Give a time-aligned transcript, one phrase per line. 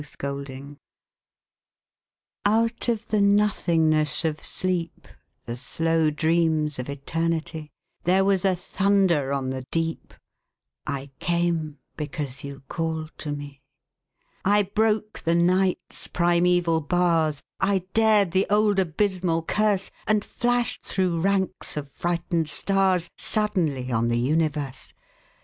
[0.01, 0.43] The Call
[2.43, 5.07] Out of the nothingness of sleep,
[5.45, 7.69] The slow dreams of Eternity,
[8.05, 10.15] There was a thunder on the deep:
[10.87, 13.61] I came, because you called to me.
[14.43, 21.21] I broke the Night's primeval bars, I dared the old abysmal curse, And flashed through
[21.21, 24.95] ranks of frightened stars Suddenly on the universe!